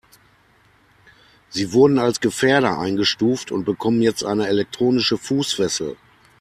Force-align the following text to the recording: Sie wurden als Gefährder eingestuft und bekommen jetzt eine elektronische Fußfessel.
Sie 1.49 1.73
wurden 1.73 1.99
als 1.99 2.19
Gefährder 2.21 2.79
eingestuft 2.79 3.51
und 3.51 3.65
bekommen 3.65 4.01
jetzt 4.01 4.23
eine 4.23 4.47
elektronische 4.47 5.15
Fußfessel. 5.19 5.95